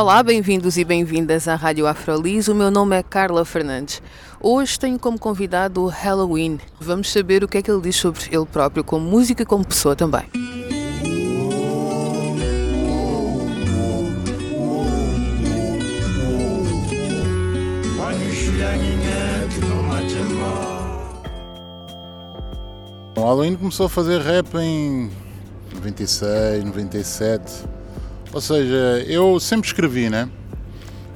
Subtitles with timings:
[0.00, 2.48] Olá, bem-vindos e bem-vindas à Rádio Afrolis.
[2.48, 4.00] O meu nome é Carla Fernandes.
[4.40, 6.58] Hoje tenho como convidado o Halloween.
[6.80, 9.62] Vamos saber o que é que ele diz sobre ele próprio, como música e como
[9.62, 10.22] pessoa também.
[23.16, 25.10] O Halloween começou a fazer rap em
[25.74, 27.79] 96, 97.
[28.32, 30.28] Ou seja, eu sempre escrevi, né?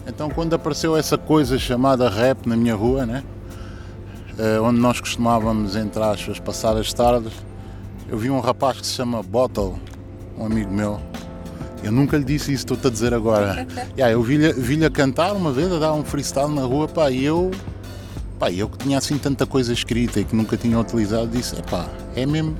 [0.06, 3.22] Então quando apareceu essa coisa chamada rap na minha rua, né?
[4.36, 7.32] Eh, onde nós costumávamos, entre aspas, passar as tardes,
[8.08, 9.76] eu vi um rapaz que se chama Bottle,
[10.36, 11.00] um amigo meu.
[11.84, 13.66] Eu nunca lhe disse isso, estou-te a dizer agora.
[13.96, 17.24] yeah, eu vi-lhe vi cantar uma vez, a dar um freestyle na rua, pá, e
[17.24, 17.52] eu,
[18.38, 21.88] pá, eu que tinha assim tanta coisa escrita e que nunca tinha utilizado, disse, pá,
[22.16, 22.56] é mesmo,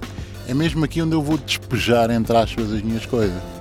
[0.47, 3.54] é mesmo aqui onde eu vou despejar, entre aspas, as minhas coisas.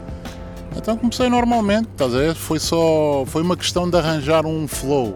[0.76, 2.36] Então comecei normalmente, estás a ver?
[2.36, 3.24] Foi só.
[3.26, 5.16] Foi uma questão de arranjar um flow,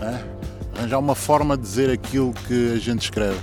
[0.00, 0.24] né?
[0.76, 3.40] arranjar uma forma de dizer aquilo que a gente escreve.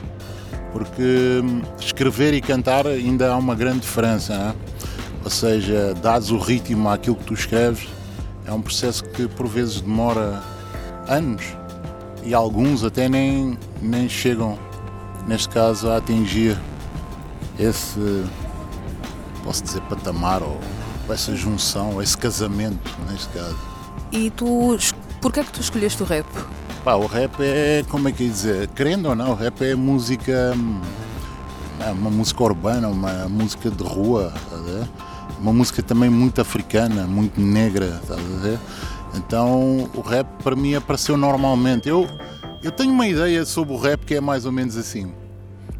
[0.71, 4.55] Porque hum, escrever e cantar ainda há uma grande diferença, né?
[5.23, 7.87] ou seja, dares o ritmo àquilo que tu escreves,
[8.45, 10.41] é um processo que por vezes demora
[11.07, 11.43] anos
[12.23, 14.57] e alguns até nem, nem chegam,
[15.27, 16.57] neste caso, a atingir
[17.57, 18.25] esse,
[19.43, 20.59] posso dizer, patamar ou
[21.09, 23.57] essa junção, esse casamento, neste caso.
[24.11, 24.77] E tu,
[25.21, 26.25] porquê é que tu escolheste o rap?
[26.83, 29.75] Pá, o rap é, como é que ia dizer, querendo ou não, o rap é
[29.75, 30.53] música,
[31.79, 34.57] é uma música urbana, uma música de rua, tá
[35.39, 38.15] uma música também muito africana, muito negra, tá
[39.15, 41.89] Então o rap para mim apareceu normalmente.
[41.89, 42.07] Eu,
[42.61, 45.11] eu tenho uma ideia sobre o rap que é mais ou menos assim.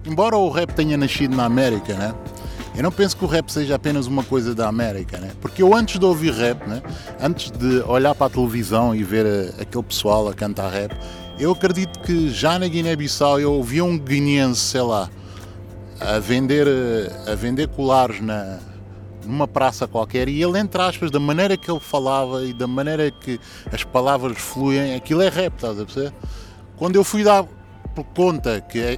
[0.06, 2.14] Embora o rap tenha nascido na América, né?
[2.76, 5.32] Eu não penso que o rap seja apenas uma coisa da América, né?
[5.40, 6.82] Porque eu antes de ouvir rap, né?
[7.22, 10.96] antes de olhar para a televisão e ver eh, aquele pessoal a cantar rap,
[11.38, 15.08] eu acredito que já na Guiné-Bissau eu ouvia um guineense, sei lá,
[16.00, 18.58] a vender, eh, a vender colares na,
[19.24, 23.12] numa praça qualquer e ele, entre aspas, da maneira que ele falava e da maneira
[23.12, 23.40] que
[23.72, 26.14] as palavras fluem, aquilo é rap, estás a perceber?
[26.76, 27.46] Quando eu fui dar
[27.94, 28.98] por conta que é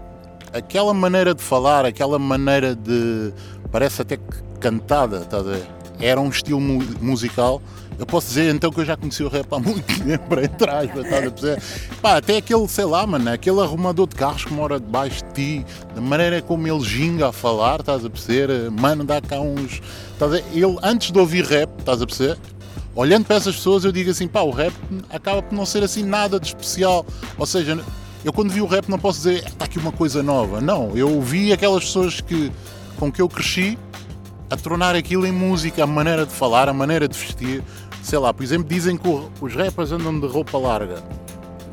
[0.55, 3.33] aquela maneira de falar, aquela maneira de
[3.71, 4.17] parece até
[4.59, 5.37] cantada, tá
[5.99, 7.61] era um estilo mu musical.
[7.97, 11.27] Eu posso dizer então que eu já conheci o rap há muito tempo atrás, estás
[11.27, 11.61] a perceber?
[12.01, 15.65] Pá, até aquele, sei lá, mano, aquele arrumador de carros que mora debaixo de ti,
[15.93, 18.69] da maneira como ele ginga a falar, estás a perceber?
[18.69, 19.81] Mano, dá cá uns.
[20.11, 22.37] Estás a Ele, antes de ouvir rap, estás a perceber?
[22.93, 24.73] Olhando para essas pessoas, eu digo assim, pá, o rap
[25.09, 27.05] acaba por não ser assim nada de especial.
[27.37, 27.81] Ou seja,
[28.25, 30.59] eu quando vi o rap não posso dizer, está aqui uma coisa nova.
[30.59, 32.51] Não, eu vi aquelas pessoas que
[32.97, 33.77] com que eu cresci
[34.49, 37.63] a tornar aquilo em música, a maneira de falar, a maneira de vestir.
[38.01, 39.07] Sei lá, por exemplo, dizem que
[39.39, 41.03] os rappers andam de roupa larga.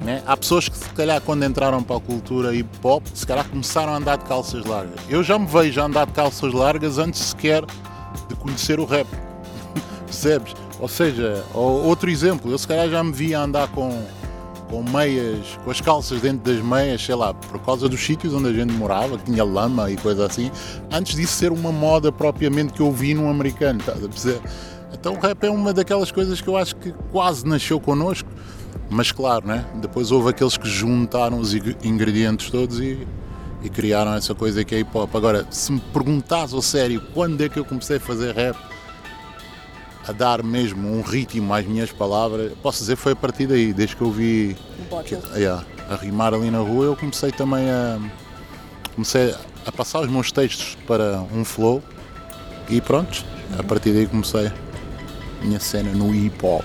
[0.04, 0.22] Né?
[0.26, 3.94] Há pessoas que, se calhar, quando entraram para a cultura hip hop, se calhar começaram
[3.94, 5.00] a andar de calças largas.
[5.08, 7.64] Eu já me vejo a andar de calças largas antes sequer
[8.28, 9.06] de conhecer o rap.
[10.04, 10.54] Percebes?
[10.78, 14.04] Ou seja, outro exemplo, eu se calhar já me via andar com
[14.72, 18.48] com meias, com as calças dentro das meias, sei lá, por causa dos sítios onde
[18.48, 20.50] a gente morava, que tinha lama e coisa assim,
[20.90, 24.40] antes disso ser uma moda propriamente que eu vi num americano, estás a perceber?
[24.94, 28.30] Então o rap é uma daquelas coisas que eu acho que quase nasceu connosco,
[28.88, 29.62] mas claro, né?
[29.74, 33.06] depois houve aqueles que juntaram os ingredientes todos e,
[33.62, 35.14] e criaram essa coisa que é hip hop.
[35.14, 38.56] Agora, se me perguntasse ao sério quando é que eu comecei a fazer rap,
[40.06, 43.96] a dar mesmo um ritmo às minhas palavras, posso dizer foi a partir daí, desde
[43.96, 44.56] que eu vi
[45.04, 47.98] que, yeah, a rimar ali na rua, eu comecei também a
[48.94, 49.34] comecei
[49.64, 51.82] a passar os meus textos para um flow
[52.68, 53.24] e pronto,
[53.58, 56.64] a partir daí comecei a minha cena no hip hop.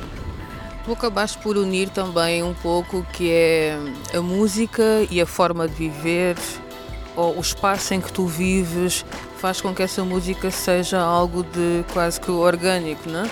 [0.85, 3.77] Tu acabaste por unir também um pouco que é
[4.13, 6.37] a música e a forma de viver,
[7.17, 9.03] ou o espaço em que tu vives,
[9.37, 13.29] faz com que essa música seja algo de quase que orgânico, não é?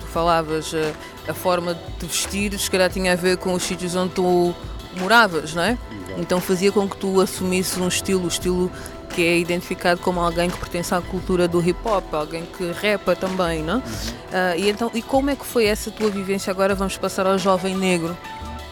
[0.00, 0.94] Tu falavas, a, eh,
[1.28, 4.54] a forma de vestir, se calhar tinha a ver com os sítios onde tu
[4.98, 5.76] moravas, não é?
[6.16, 8.72] Então fazia com que tu assumisses um estilo, o estilo
[9.10, 13.14] que é identificado como alguém que pertence à cultura do hip hop, alguém que repa
[13.14, 13.76] também, não?
[13.76, 13.82] Uhum.
[13.82, 16.50] Uh, e então, e como é que foi essa tua vivência?
[16.50, 18.16] Agora vamos passar ao jovem negro,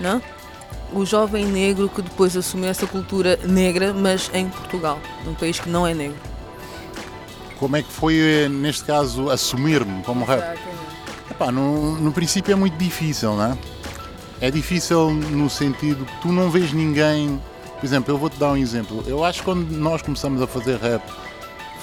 [0.01, 0.23] não?
[0.94, 5.69] O jovem negro que depois assumiu essa cultura negra, mas em Portugal, num país que
[5.69, 6.17] não é negro.
[7.58, 10.58] Como é que foi, eh, neste caso, assumir-me como rap?
[11.31, 13.58] Epá, no, no princípio é muito difícil, não é?
[14.41, 17.41] É difícil no sentido que tu não vês ninguém.
[17.81, 19.02] Por exemplo, eu vou-te dar um exemplo.
[19.06, 21.02] Eu acho que quando nós começamos a fazer rap,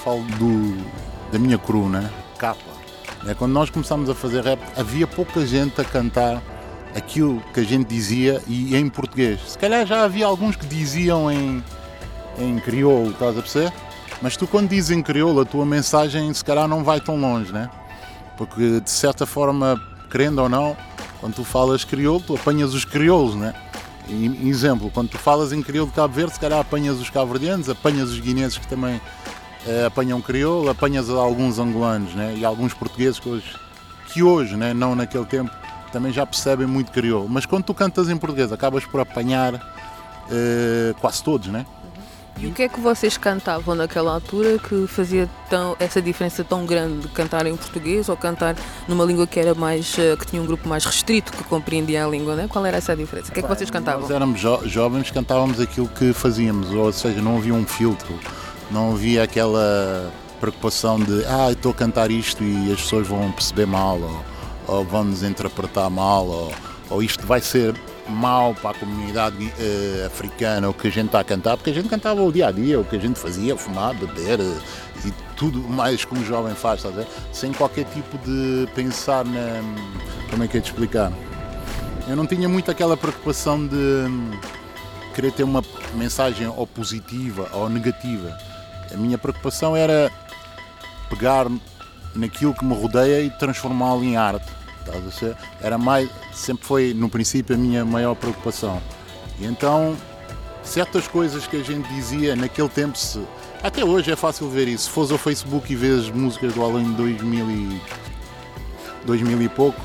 [0.02, 0.76] falo do,
[1.30, 2.10] da minha crew, né?
[2.38, 2.60] Capa.
[3.24, 3.34] Né?
[3.34, 6.42] Quando nós começamos a fazer rap, havia pouca gente a cantar
[6.94, 9.40] aquilo que a gente dizia e em português.
[9.48, 11.62] Se calhar já havia alguns que diziam em,
[12.38, 13.72] em crioulo, estás a perceber?
[14.20, 17.52] Mas tu quando dizes em crioulo, a tua mensagem se calhar não vai tão longe,
[17.52, 17.68] né?
[18.36, 19.80] Porque de certa forma,
[20.10, 20.76] querendo ou não,
[21.20, 23.54] quando tu falas crioulo, tu apanhas os crioulos, né?
[24.08, 27.68] E, exemplo, quando tu falas em crioulo de Cabo Verde, se calhar apanhas os cabo-verdianos,
[27.68, 29.00] apanhas os guineenses que também
[29.66, 32.34] eh, apanham crioulo, apanhas alguns angolanos né?
[32.36, 33.56] e alguns portugueses que hoje,
[34.12, 34.74] que hoje né?
[34.74, 35.50] não naquele tempo,
[35.92, 37.28] também já percebem muito crioulo.
[37.28, 39.54] Mas quando tu cantas em português, acabas por apanhar
[40.30, 41.66] eh, quase todos, né?
[42.38, 46.64] E o que é que vocês cantavam naquela altura que fazia tão, essa diferença tão
[46.64, 48.56] grande de cantar em português ou cantar
[48.88, 52.08] numa língua que era mais eh, que tinha um grupo mais restrito que compreendia a
[52.08, 52.48] língua, né?
[52.48, 53.30] Qual era essa diferença?
[53.30, 54.00] O que é que vocês cantavam?
[54.00, 58.18] Nós éramos jo jovens, cantávamos aquilo que fazíamos, ou seja, não havia um filtro,
[58.70, 60.10] não havia aquela
[60.40, 64.24] preocupação de ah, estou a cantar isto e as pessoas vão perceber mal ou,
[64.66, 66.52] ou vão nos interpretar mal ou,
[66.90, 67.74] ou isto vai ser
[68.08, 71.74] mal para a comunidade uh, africana o que a gente está a cantar, porque a
[71.74, 74.62] gente cantava o dia a dia, o que a gente fazia, fumar, beber uh,
[75.04, 76.82] e tudo mais como o jovem faz?
[77.32, 79.62] Sem qualquer tipo de pensar na.
[80.30, 81.12] Como é que é de explicar?
[82.08, 84.30] Eu não tinha muito aquela preocupação de um,
[85.14, 85.62] querer ter uma
[85.94, 88.36] mensagem ou positiva ou negativa.
[88.92, 90.10] A minha preocupação era
[91.08, 91.46] pegar
[92.14, 94.46] naquilo que me rodeia e transformá-lo em arte?
[95.60, 98.82] Era mais, sempre foi no princípio a minha maior preocupação.
[99.38, 99.96] E então,
[100.62, 103.20] certas coisas que a gente dizia naquele tempo, se,
[103.62, 104.84] até hoje é fácil ver isso.
[104.84, 107.80] Se fores ao Facebook e vês músicas do além de 2000 e,
[109.04, 109.80] 2000 e pouco,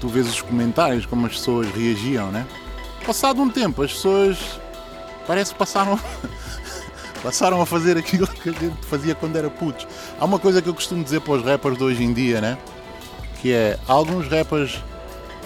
[0.00, 2.46] tu vês os comentários, como as pessoas reagiam, né?
[3.06, 4.38] Passado um tempo, as pessoas
[5.26, 5.98] parece que passaram
[7.24, 9.88] passaram a fazer aquilo que a gente fazia quando era putos.
[10.20, 12.56] Há uma coisa que eu costumo dizer para os rappers de hoje em dia, né?
[13.44, 14.82] que é alguns rappers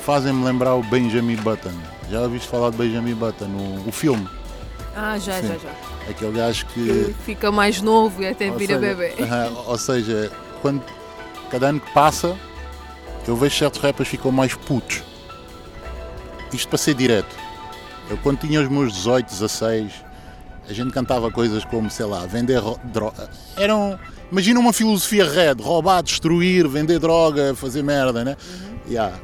[0.05, 1.73] fazem-me lembrar o Benjamin Button.
[2.09, 4.29] Já ouviste falar de Benjamin Button, o, o filme?
[4.95, 5.49] Ah, já, Sim.
[5.49, 5.73] já, já.
[6.09, 6.85] Aquele gajo que...
[6.85, 9.15] que fica mais novo e até vira seja, bebê.
[9.67, 10.31] Ou seja,
[10.63, 10.81] quando
[11.51, 12.37] cada ano que passa,
[13.27, 15.03] eu vejo certos rappers ficam mais putos.
[16.53, 17.35] Isto para ser direto.
[18.09, 19.93] Eu quando tinha os meus 18, 16,
[20.69, 22.61] a gente cantava coisas como, sei lá, vender
[22.93, 23.31] droga.
[23.57, 23.99] Eram
[24.31, 28.37] Imagina uma filosofia red, roubar, destruir, vender droga, fazer merda, né?
[28.87, 28.93] Uhum.
[28.93, 29.17] Yeah.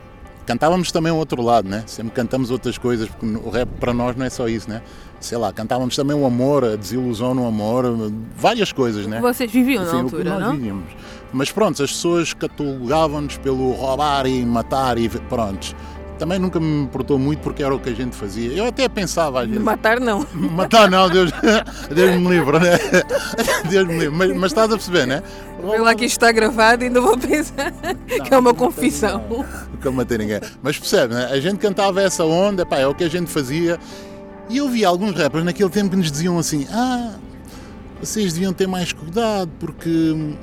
[0.46, 1.84] Cantávamos também o outro lado, né?
[1.86, 4.82] Sempre cantamos outras coisas, porque o rap para nós não é só isso, né?
[5.20, 7.84] Sei lá, cantávamos também o amor, a desilusão no amor,
[8.36, 9.20] várias coisas, né?
[9.20, 10.52] Vocês viviam assim, na altura, nós não?
[10.52, 10.84] Vivíamos.
[11.32, 15.74] Mas pronto, as pessoas catalogavam-nos pelo roubar e matar e pronto
[16.24, 18.50] também nunca me importou muito porque era o que a gente fazia.
[18.50, 19.62] Eu até pensava às vezes.
[19.62, 20.26] Matar não.
[20.32, 21.30] Matar não, Deus,
[21.94, 22.78] Deus me livre, né?
[23.68, 24.16] Deus me livre.
[24.16, 25.22] Mas, mas estás a perceber, né?
[25.62, 29.22] Vê lá que isto está gravado e ainda vou pensar não, que é uma confissão.
[29.70, 30.40] Nunca matei ninguém.
[30.62, 31.26] Mas percebe, né?
[31.30, 33.78] A gente cantava essa onda, pá, é o que a gente fazia.
[34.48, 37.16] E eu vi alguns rappers naquele tempo que nos diziam assim: ah,
[38.00, 40.34] vocês deviam ter mais cuidado porque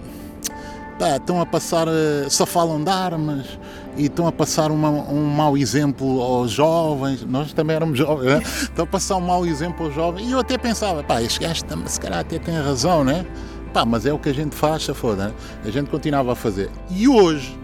[1.02, 3.58] pá, estão a passar, eh, só falam de armas
[3.98, 8.42] e estão a passar uma, um mau exemplo aos jovens, nós também éramos jovens, né?
[8.46, 11.64] estão a passar um mau exemplo aos jovens, e eu até pensava, pá, este gajo
[11.88, 13.26] se calhar até tem razão, né?
[13.74, 15.34] Pá, mas é o que a gente faz, se foda, né?
[15.66, 16.70] A gente continuava a fazer.
[16.92, 17.58] E hoje,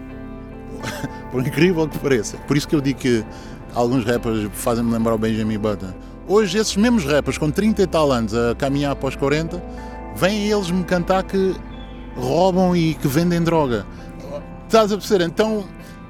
[1.32, 3.24] por incrível que pareça, por isso que eu digo que
[3.76, 5.94] alguns rappers fazem-me lembrar o Benjamin Button,
[6.28, 9.62] hoje esses mesmos rappers com 30 e tal anos a caminhar após 40,
[10.16, 11.56] vêm eles me cantar que
[12.18, 13.86] roubam e que vendem droga.
[14.66, 15.26] Estás a perceber?
[15.26, 15.64] Então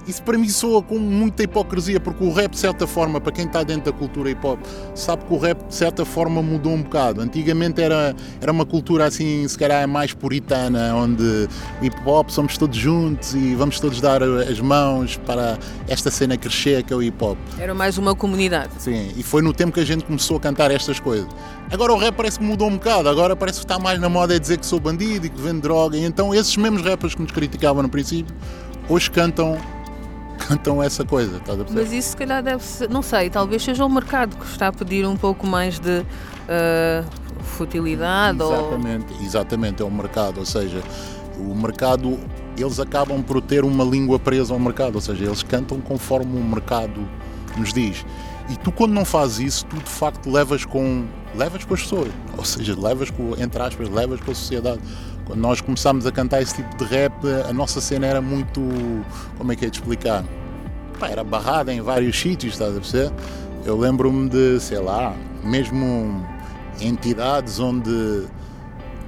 [0.08, 3.46] isso para mim soa com muita hipocrisia, porque o rap, de certa forma, para quem
[3.46, 4.60] está dentro da cultura hip hop,
[4.96, 7.22] sabe que o rap, de certa forma, mudou um bocado.
[7.22, 11.48] Antigamente era, era uma cultura assim, se calhar mais puritana, onde
[11.82, 16.84] hip hop somos todos juntos e vamos todos dar as mãos para esta cena crescer
[16.84, 17.38] que é o hip hop.
[17.60, 18.72] Era mais uma comunidade.
[18.80, 21.28] Sim, e foi no tempo que a gente começou a cantar estas coisas.
[21.72, 24.36] Agora o rap parece que mudou um bocado, agora parece que está mais na moda
[24.36, 27.22] é dizer que sou bandido e que vendo droga, e então esses mesmos rappers que
[27.22, 28.34] nos criticavam no princípio,
[28.88, 29.58] hoje cantam
[30.38, 31.82] cantam essa coisa, estás a perceber?
[31.82, 34.72] Mas isso se calhar deve ser, não sei, talvez seja o mercado que está a
[34.72, 39.22] pedir um pouco mais de uh, futilidade exatamente, ou...
[39.22, 40.82] Exatamente, é o mercado, ou seja,
[41.38, 42.18] o mercado,
[42.58, 46.44] eles acabam por ter uma língua presa ao mercado, ou seja, eles cantam conforme o
[46.44, 47.08] mercado
[47.58, 48.06] nos diz.
[48.50, 52.12] E tu quando não fazes isso, tu de facto levas com, levas com as pessoas,
[52.38, 54.80] ou seja, levas com, entre aspas, levas com a sociedade.
[55.28, 57.14] Quando nós começámos a cantar esse tipo de rap,
[57.50, 58.62] a nossa cena era muito,
[59.38, 60.24] como é que é de explicar?
[60.98, 63.12] Pá, era barrada em vários sítios, estás a perceber?
[63.66, 66.26] Eu lembro-me de, sei lá, mesmo
[66.80, 68.24] entidades onde,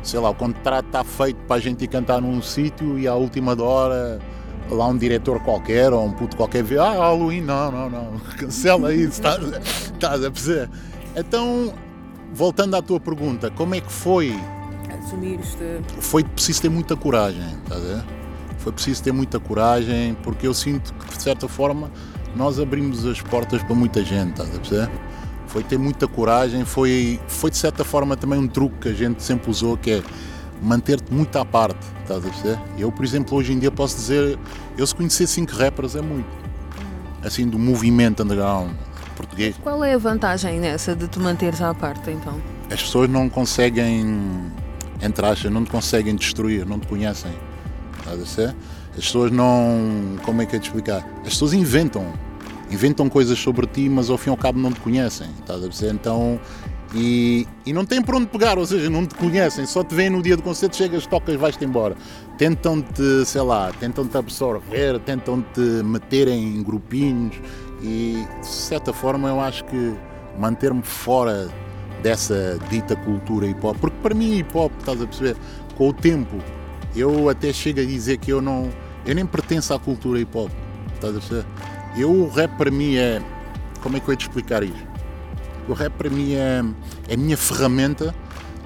[0.03, 3.15] sei lá, o contrato está feito para a gente ir cantar num sítio e à
[3.15, 4.19] última hora
[4.69, 8.93] lá um diretor qualquer ou um puto qualquer vê, ah, Halloween, não, não, não, cancela
[8.93, 9.41] isso, estás,
[9.93, 10.69] estás a perceber?
[11.15, 11.73] Então,
[12.33, 14.37] voltando à tua pergunta, como é que foi?
[15.99, 18.03] Foi preciso ter muita coragem, estás a ver?
[18.57, 21.89] Foi preciso ter muita coragem, porque eu sinto que, de certa forma,
[22.35, 24.89] nós abrimos as portas para muita gente, estás a perceber?
[25.47, 29.23] Foi ter muita coragem, foi, foi de certa forma também um truque que a gente
[29.23, 30.03] sempre usou, que é
[30.61, 32.59] manter-te muito à parte, estás a perceber?
[32.77, 34.37] Eu, por exemplo, hoje em dia posso dizer,
[34.77, 36.27] eu se conhecer cinco rappers é muito.
[37.23, 38.71] Assim, do movimento underground
[39.19, 39.55] português.
[39.61, 42.41] Qual é a vantagem nessa de te manteres à parte, então?
[42.71, 44.51] As pessoas não conseguem,
[45.01, 47.31] entre aspas, não te conseguem destruir, não te conhecem,
[47.97, 48.55] estás a perceber?
[48.89, 51.07] As pessoas não, como é que é de explicar?
[51.19, 52.11] As pessoas inventam,
[52.69, 55.93] inventam coisas sobre ti, mas ao fim e ao cabo não te conhecem, a?
[55.93, 56.39] Então
[56.93, 60.09] e, e não tem por onde pegar, ou seja, não te conhecem, só te veem
[60.09, 61.95] no dia do concerto, chegas, tocas, vais-te embora.
[62.37, 67.35] Tentam-te, sei lá, tentam-te absorver, tentam-te meter em grupinhos
[67.81, 69.93] e de certa forma eu acho que
[70.39, 71.49] manter-me fora
[72.01, 75.35] dessa dita cultura hip hop, porque para mim hip hop, estás a perceber,
[75.75, 76.37] com o tempo
[76.95, 78.69] eu até chego a dizer que eu não,
[79.05, 80.51] eu nem pertenço à cultura hip hop,
[80.93, 81.45] estás a perceber?
[81.97, 83.21] Eu, o rap para mim é,
[83.81, 84.87] como é que eu ia te explicar isto?
[85.67, 86.63] O rap para mim é,
[87.07, 88.13] é a minha ferramenta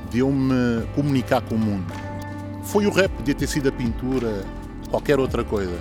[0.10, 1.92] de eu me comunicar com o mundo.
[2.64, 4.46] Foi o rap, podia ter sido a pintura,
[4.90, 5.74] qualquer outra coisa.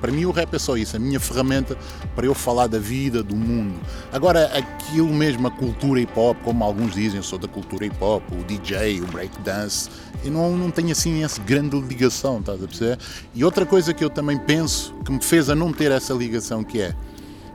[0.00, 1.76] Para mim o rap é só isso, a minha ferramenta
[2.14, 3.74] para eu falar da vida, do mundo.
[4.12, 7.96] Agora, aquilo mesmo, a cultura hip hop, como alguns dizem, eu sou da cultura hip
[8.00, 9.90] hop, o DJ, o breakdance,
[10.24, 12.98] eu não, não tenho assim essa grande ligação, estás a perceber?
[13.34, 16.64] E outra coisa que eu também penso que me fez a não ter essa ligação
[16.64, 16.94] que é,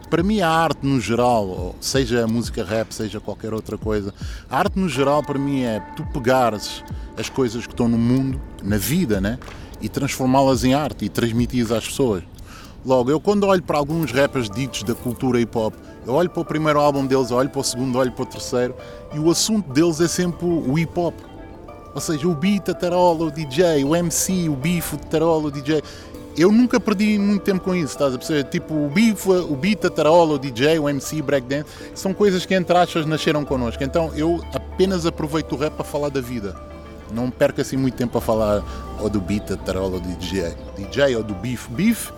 [0.09, 4.13] para mim a arte no geral, seja a música rap, seja qualquer outra coisa,
[4.49, 6.83] a arte no geral para mim é tu pegares
[7.17, 9.39] as coisas que estão no mundo, na vida, né?
[9.81, 12.23] E transformá-las em arte e transmiti-las às pessoas.
[12.85, 15.73] Logo, eu quando olho para alguns rappers ditos da cultura hip hop,
[16.05, 18.75] eu olho para o primeiro álbum deles, olho para o segundo, olho para o terceiro,
[19.11, 21.15] e o assunto deles é sempre o hip hop.
[21.95, 25.51] Ou seja, o beat, a tarola, o DJ, o MC, o beef, o tarola, o
[25.51, 25.81] DJ
[26.37, 28.43] eu nunca perdi muito tempo com isso, estás a perceber?
[28.43, 32.53] Tipo, o beat, o beat, a tarola, o DJ, o MC, breakdance, são coisas que
[32.53, 33.81] entre aspas nasceram connosco.
[33.83, 36.53] Então eu apenas aproveito o rap para falar da vida.
[37.13, 38.61] Não perco assim muito tempo a falar
[38.99, 40.53] ou do beat, a tarola, ou do DJ.
[40.75, 41.69] DJ ou do beef.
[41.69, 42.11] Beef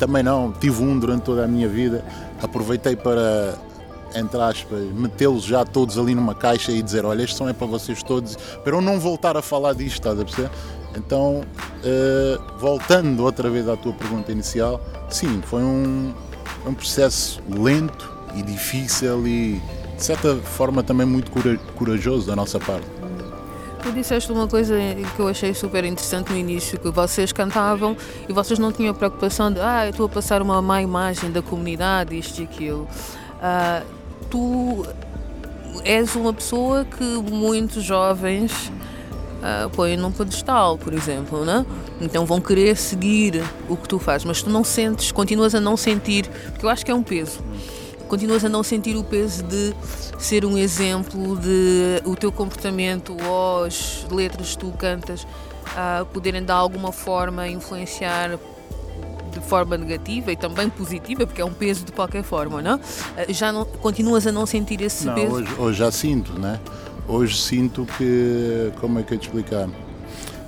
[0.00, 2.04] também não, tive um durante toda a minha vida.
[2.42, 3.54] Aproveitei para
[4.12, 7.66] entre aspas, metê-los já todos ali numa caixa e dizer: Olha, este som é para
[7.66, 10.50] vocês todos, para eu não voltar a falar disto, estás a perceber?
[10.96, 16.12] Então, uh, voltando outra vez à tua pergunta inicial, sim, foi um,
[16.66, 19.62] um processo lento e difícil e,
[19.96, 21.30] de certa forma, também muito
[21.76, 22.99] corajoso da nossa parte.
[23.82, 24.76] Tu disseste uma coisa
[25.16, 27.96] que eu achei super interessante no início, que vocês cantavam
[28.28, 31.40] e vocês não tinham preocupação de ah, eu estou a passar uma má imagem da
[31.40, 32.86] comunidade, isto e aquilo.
[33.40, 33.86] Uh,
[34.28, 34.86] tu
[35.84, 38.70] és uma pessoa que muitos jovens
[39.40, 41.64] uh, põem num pedestal, por exemplo, né?
[42.00, 45.76] Então vão querer seguir o que tu fazes, mas tu não sentes, continuas a não
[45.76, 47.40] sentir, porque eu acho que é um peso.
[48.10, 49.72] Continuas a não sentir o peso de
[50.18, 56.42] ser um exemplo de o teu comportamento ou as letras que tu cantas uh, poderem
[56.44, 58.36] de alguma forma influenciar
[59.30, 62.80] de forma negativa e também positiva, porque é um peso de qualquer forma, não?
[63.16, 65.34] Ah, já não continuas a não sentir esse não, peso?
[65.34, 66.58] Hoje, hoje já sinto, né?
[67.06, 68.72] Hoje sinto que.
[68.80, 69.68] Como é que eu te explicar?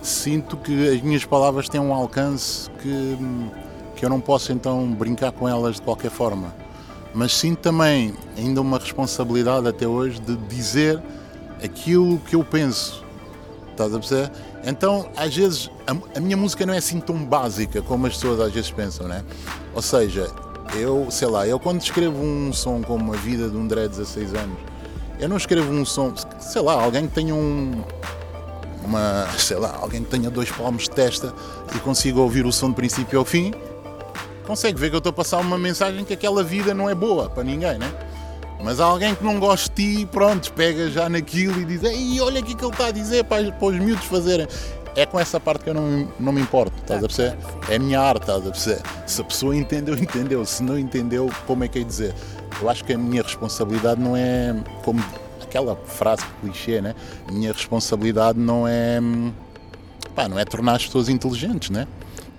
[0.03, 3.17] Sinto que as minhas palavras têm um alcance que,
[3.95, 6.62] que eu não posso então brincar com elas de qualquer forma.
[7.15, 11.03] Mas sinto também ainda uma responsabilidade até hoje de dizer
[11.63, 13.05] aquilo que eu penso.
[13.71, 14.31] Estás a perceber?
[14.65, 18.41] Então, às vezes, a, a, minha música não é assim tão básica como as pessoas
[18.41, 19.25] às vezes pensam, né?
[19.75, 20.31] Ou seja,
[20.75, 24.35] eu, sei lá, eu quando escrevo um som como A Vida de um Dré 16
[24.35, 24.59] anos,
[25.19, 27.83] eu não escrevo um som, sei lá, alguém que tenha um.
[28.85, 31.33] Uma, sei lá, alguém que tenha dois palmos de testa
[31.75, 33.53] e consiga ouvir o som de princípio ao fim
[34.43, 37.31] consegue ver que eu estou a passar uma mensagem que aquela vida não é boa
[37.31, 37.93] para ninguém, né?
[38.63, 42.21] Mas há alguém que não gosta de ti, pronto, pega já naquilo e diz: Ei,
[42.21, 44.47] olha aqui que ele está a dizer para, para os miúdos fazerem.
[44.95, 47.37] É com essa parte que eu não, não me importo, estás a perceber?
[47.69, 48.83] É a minha arte, estás a perceber?
[49.07, 50.45] Se a pessoa entendeu, entendeu.
[50.45, 52.15] Se não entendeu, como é que é dizer?
[52.61, 55.03] Eu acho que a minha responsabilidade não é como
[55.43, 56.95] aquela frase clichê, né?
[57.27, 59.01] A minha responsabilidade não é.
[60.15, 61.89] Pá, não é tornar as pessoas inteligentes, né?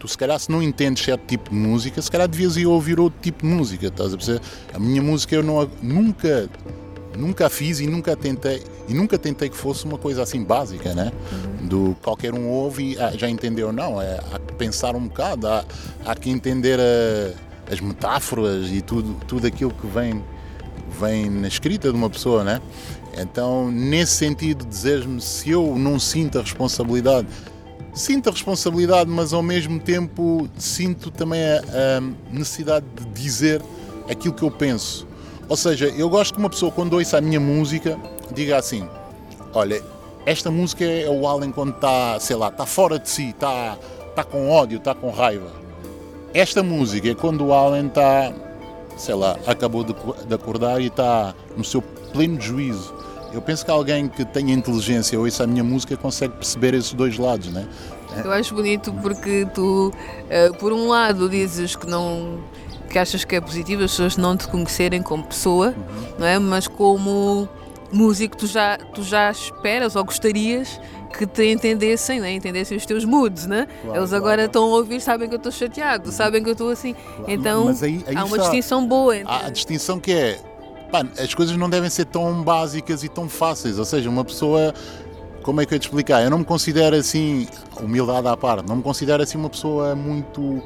[0.04, 3.00] Tu, se calhar, se não entendes certo tipo de música, se calhar devias ir ouvir
[3.00, 4.42] outro tipo de música, estás a perceber?
[4.74, 6.50] A minha música eu não, nunca,
[7.18, 10.94] nunca a fiz e nunca tentei, e nunca tentei que fosse uma coisa assim básica,
[10.94, 11.10] né?
[11.62, 15.48] Do qualquer um ouve e ah, já entendeu, não, é, há que pensar um bocado,
[15.48, 15.64] há,
[16.06, 20.22] há que entender a, as metáforas e tudo, tudo aquilo que vem,
[21.00, 22.60] vem na escrita de uma pessoa, né?
[23.18, 27.26] Então, nesse sentido, dizeres-me se eu não sinto a responsabilidade
[27.94, 33.62] sinto a responsabilidade, mas ao mesmo tempo sinto também a, a, necessidade de dizer
[34.10, 35.08] aquilo que eu penso.
[35.48, 37.98] Ou seja, eu gosto que uma pessoa, quando ouça a minha música,
[38.34, 38.88] diga assim:
[39.54, 39.84] Olha,
[40.26, 43.78] esta música é o Allen quando está, sei lá, está fora de si, está,
[44.10, 45.52] está com ódio, está com raiva.
[46.34, 48.34] Esta música é quando o Allen está,
[48.98, 49.94] sei lá, acabou de,
[50.28, 53.03] de acordar e está no seu pleno juízo
[53.34, 56.94] eu penso que alguém que tenha inteligência ou isso a minha música consegue perceber esses
[56.94, 57.68] dois lados, né?
[58.24, 62.40] Eu acho bonito porque tu, uh, por um lado, dizes que não
[62.90, 66.14] que achas que é positivo as pessoas não te conhecerem como pessoa, uhum.
[66.20, 66.38] não é?
[66.38, 67.50] Mas como
[67.92, 70.80] músico tu já tu já esperas ou gostarias
[71.18, 72.32] que te entendessem, né?
[72.34, 73.68] entendessem os teus moods, né?
[73.84, 74.48] Claro, Eles agora claro.
[74.48, 76.94] estão a ouvir, sabem que eu estou chateado, sabem que eu estou assim.
[76.94, 77.32] Claro.
[77.32, 79.16] Então aí, aí há uma está, distinção boa.
[79.16, 79.32] Entre...
[79.32, 80.40] Há a distinção que é
[80.94, 83.80] pá, as coisas não devem ser tão básicas e tão fáceis.
[83.80, 84.72] Ou seja, uma pessoa.
[85.42, 86.24] Como é que eu te explicar?
[86.24, 87.48] Eu não me considero assim,
[87.82, 90.64] humildade à parte, não me considero assim uma pessoa muito.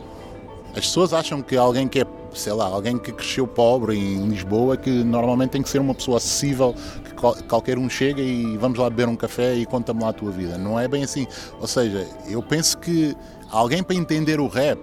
[0.71, 4.77] As pessoas acham que alguém que é, sei lá, alguém que cresceu pobre em Lisboa,
[4.77, 8.87] que normalmente tem que ser uma pessoa acessível, que qualquer um chega e vamos lá
[8.87, 10.59] beber um café e conta-me lá a tua vida.
[10.59, 11.25] Não é bem assim.
[11.59, 13.15] Ou seja, eu penso que
[13.49, 14.77] alguém para entender o rap,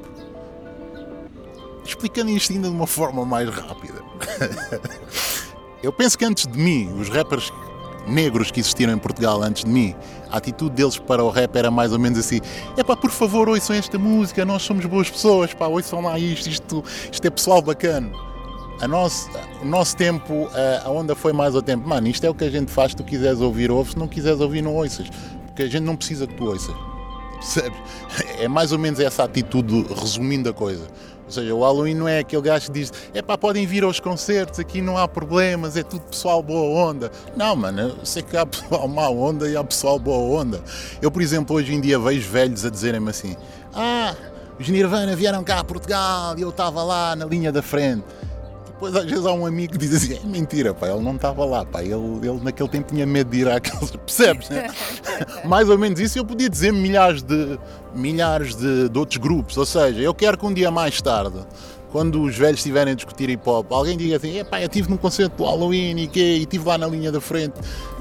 [1.84, 4.02] explicando isto ainda de uma forma mais rápida.
[5.84, 7.52] Eu penso que antes de mim, os rappers
[8.06, 9.94] negros que existiram em Portugal antes de mim,
[10.30, 12.40] a atitude deles para o rap era mais ou menos assim:
[12.74, 16.48] é pá, por favor, ouçam esta música, nós somos boas pessoas, pá, ouçam lá isto,
[16.48, 18.10] isto, isto é pessoal bacana.
[18.80, 19.28] A nosso,
[19.60, 20.48] o nosso tempo,
[20.82, 22.96] a, onda foi mais ao tempo, mano, isto é o que a gente faz, se
[22.96, 25.06] tu quiseres ouvir, ouve, se não quiseres ouvir, não ouças,
[25.46, 26.74] porque a gente não precisa que tu ouças.
[27.36, 27.78] Percebes?
[28.38, 30.86] É mais ou menos essa atitude, resumindo a coisa.
[31.36, 33.98] Ou seja, o Halloween não é aquele gajo que diz é pá, podem vir aos
[33.98, 37.10] concertos, aqui não há problemas, é tudo pessoal boa onda.
[37.36, 40.62] Não, mano, eu sei que há pessoal má onda e há pessoal boa onda.
[41.02, 43.36] Eu, por exemplo, hoje em dia vejo velhos a dizerem-me assim:
[43.74, 44.14] ah,
[44.58, 48.04] os Nirvana vieram cá a Portugal e eu estava lá na linha da frente.
[48.74, 51.44] Depois às vezes há um amigo que diz assim, é mentira, pá, ele não estava
[51.44, 54.68] lá, pá, ele, ele naquele tempo tinha medo de ir àqueles, percebes, né?
[55.46, 57.58] Mais ou menos isso eu podia dizer milhares de,
[57.94, 61.38] milhares de, de outros grupos, ou seja, eu quero que um dia mais tarde
[61.92, 64.96] quando os velhos estiverem a discutir hip hop, alguém diga assim: pá, eu estive num
[64.96, 67.54] concerto do Halloween e quê, e estive lá na linha da frente,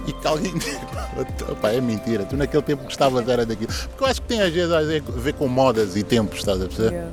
[0.08, 3.72] e que alguém diga: pá, é mentira, tu naquele tempo gostavas era daquilo.
[3.72, 6.66] Porque eu acho que tem às vezes a ver com modas e tempos, estás a
[6.66, 6.92] perceber?
[6.92, 7.12] Yeah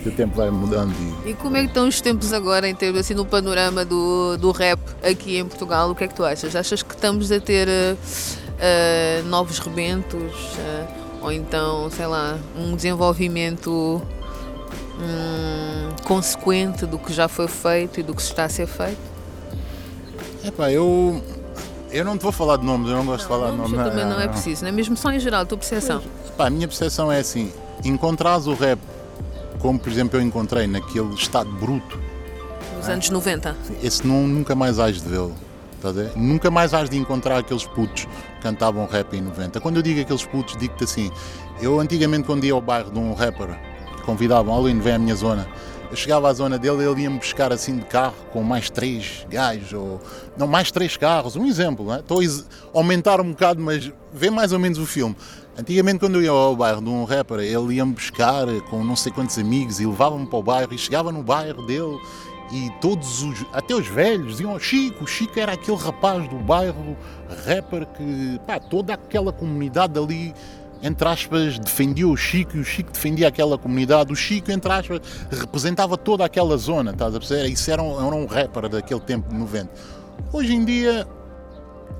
[0.00, 0.94] que o tempo vai mudando.
[1.24, 1.30] E...
[1.30, 4.50] e como é que estão os tempos agora, em termos assim, no panorama do, do
[4.50, 5.90] rap aqui em Portugal?
[5.90, 6.56] O que é que tu achas?
[6.56, 10.32] Achas que estamos a ter uh, novos rebentos?
[10.32, 14.00] Uh, ou então, sei lá, um desenvolvimento
[15.00, 18.98] um, consequente do que já foi feito e do que está a ser feito?
[20.44, 21.22] Epá, eu
[21.90, 23.72] eu não te vou falar de nomes, eu não gosto não, de falar de nomes.
[23.72, 26.02] Também não, não, é preciso, não é mesmo só em geral, a tua percepção.
[26.26, 27.52] Epá, a minha percepção é assim:
[27.84, 28.78] encontrares o rap
[29.60, 31.98] como por exemplo eu encontrei naquele estado bruto.
[32.76, 32.92] Nos é?
[32.92, 33.56] anos 90.
[33.82, 35.34] Esse não, nunca mais hás de vê-lo.
[35.80, 39.60] Tá nunca mais hás de encontrar aqueles putos que cantavam rap em 90.
[39.60, 41.10] Quando eu digo aqueles putos, digo-te assim:
[41.60, 43.58] eu antigamente, quando ia ao bairro de um rapper,
[44.04, 45.48] convidavam, Aline, vem à minha zona.
[45.90, 49.72] Eu chegava à zona dele, ele ia-me buscar assim de carro com mais três gajos,
[49.72, 50.00] ou
[50.36, 51.98] não, mais três carros, um exemplo, né?
[51.98, 55.16] estou a aumentar um bocado, mas vê mais ou menos o filme.
[55.58, 59.10] Antigamente, quando eu ia ao bairro de um rapper, ele ia-me buscar com não sei
[59.10, 61.98] quantos amigos e levava-me para o bairro e chegava no bairro dele
[62.52, 66.96] e todos os, até os velhos, diziam: Chico, o Chico era aquele rapaz do bairro
[67.46, 70.34] rapper que, pá, toda aquela comunidade ali,
[70.82, 74.12] entre aspas, defendia o Chico e o Chico defendia aquela comunidade.
[74.12, 77.48] O Chico, entre aspas, representava toda aquela zona, estás a perceber?
[77.48, 79.70] Isso era um, era um rapper daquele tempo de 90.
[80.32, 81.06] Hoje em dia,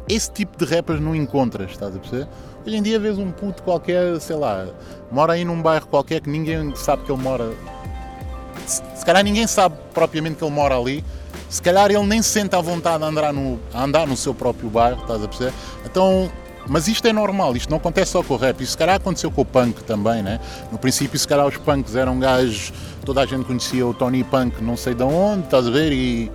[0.08, 2.28] esse tipo de rappers não encontras, estás a perceber?
[2.66, 4.66] Hoje em dia vês um puto qualquer, sei lá,
[5.10, 7.52] mora aí num bairro qualquer que ninguém sabe que ele mora
[8.66, 11.04] se, se calhar ninguém sabe propriamente que ele mora ali,
[11.48, 14.34] se calhar ele nem se sente à vontade a andar no, a andar no seu
[14.34, 15.52] próprio bairro, estás a perceber?
[15.84, 16.30] Então,
[16.66, 19.30] mas isto é normal, isto não acontece só com o rap, isso se calhar aconteceu
[19.30, 20.40] com o punk também, né?
[20.70, 22.72] No princípio, se calhar os punks eram gajos,
[23.04, 25.92] toda a gente conhecia o Tony Punk, não sei de onde, estás a ver?
[25.92, 26.30] E,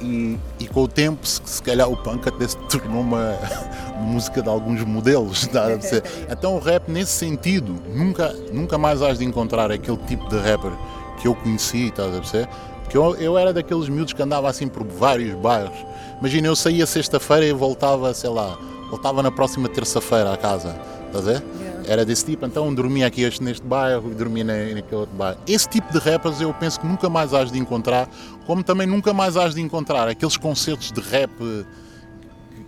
[0.00, 3.38] e, e, com o tempo, se, se, calhar o punk até se tornou uma,
[4.00, 5.42] música de alguns modelos.
[5.42, 6.02] Está a dizer?
[6.30, 10.72] Então o rap, nesse sentido, nunca, nunca mais has de encontrar aquele tipo de rapper
[11.20, 12.48] que eu conheci, estás a perceber?
[12.82, 15.76] Porque eu, eu era daqueles miúdos que andava assim por vários bairros.
[16.20, 18.56] Imagina, eu saía sexta-feira e voltava, sei lá,
[18.88, 21.42] voltava na próxima terça-feira à casa, estás a ver?
[21.88, 25.38] Era desse tipo, então dormia aqui neste bairro e dormia naquele outro bairro.
[25.46, 28.08] Esse tipo de rappers eu penso que nunca mais has de encontrar,
[28.44, 31.30] como também nunca mais has de encontrar aqueles concertos de rap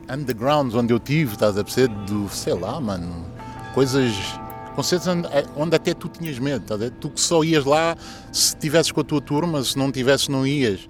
[0.08, 1.92] underground onde eu tive, estás a perceber?
[2.06, 3.26] Do, sei lá, mano,
[3.74, 4.14] coisas
[4.76, 7.96] concertos onde, onde, até tu tinhas medo, tá tu que só ias lá
[8.32, 10.88] se estivesses com a tua turma, se não tivesses, não ias.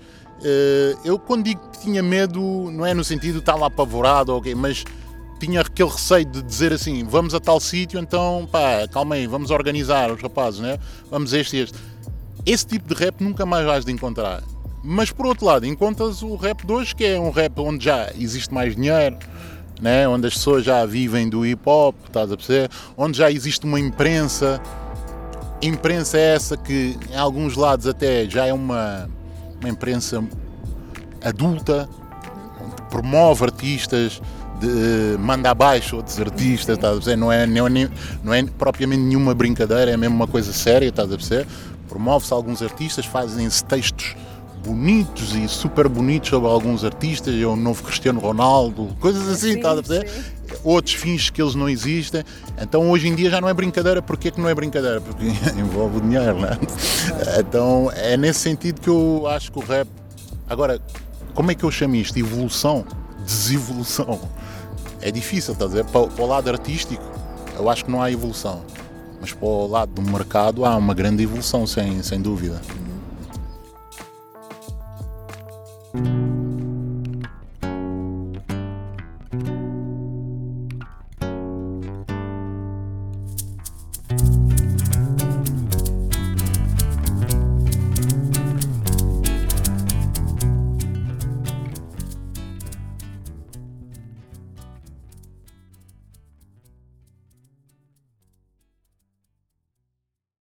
[1.02, 4.54] Eu, quando digo que tinha medo, não é no sentido de estar lá apavorado, okay,
[4.54, 4.84] mas
[5.38, 9.50] tinha aquele receio de dizer assim: vamos a tal sítio, então pá, calma aí, vamos
[9.50, 10.78] organizar os rapazes, né?
[11.10, 11.78] vamos este e este.
[12.44, 14.42] Esse tipo de rap nunca mais vais de encontrar.
[14.82, 18.10] Mas por outro lado, encontras o rap de hoje, que é um rap onde já
[18.16, 19.16] existe mais dinheiro,
[19.80, 20.08] né?
[20.08, 22.70] onde as pessoas já vivem do hip hop, estás a perceber?
[22.96, 24.60] Onde já existe uma imprensa.
[25.60, 29.10] Imprensa é essa que, em alguns lados, até já é uma,
[29.60, 30.24] uma imprensa
[31.22, 31.88] adulta,
[32.88, 34.22] promove artistas,
[34.60, 37.16] de, manda abaixo outros artistas, estás a dizer?
[37.16, 37.88] Não é, não, é,
[38.22, 41.46] não é propriamente nenhuma brincadeira, é mesmo uma coisa séria, estás a perceber?
[41.88, 44.14] Promove-se alguns artistas, fazem-se textos
[44.64, 49.56] bonitos e super bonitos sobre alguns artistas, é o novo Cristiano Ronaldo, coisas assim, sim,
[49.56, 49.82] estás a?
[49.82, 50.38] Sim.
[50.64, 52.24] Outros fins que eles não existem.
[52.60, 54.00] Então hoje em dia já não é brincadeira.
[54.00, 54.98] Porquê que não é brincadeira?
[54.98, 55.26] Porque
[55.58, 56.58] envolve o dinheiro, não é?
[57.38, 59.86] Então é nesse sentido que eu acho que o rap.
[60.48, 60.80] Agora,
[61.34, 62.18] como é que eu chamo isto?
[62.18, 62.84] Evolução?
[63.26, 64.18] Desevolução?
[65.00, 65.84] É difícil, estás a dizer?
[65.90, 67.02] Para, para o lado artístico,
[67.58, 68.62] eu acho que não há evolução.
[69.20, 72.60] Mas para o lado do mercado há uma grande evolução, sem, sem dúvida.